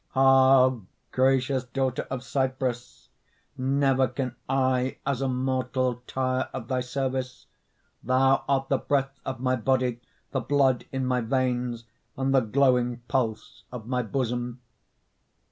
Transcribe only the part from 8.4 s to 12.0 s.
art the breath of my body, The blood in my veins,